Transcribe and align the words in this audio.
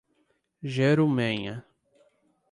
Jerumenha 0.73 1.63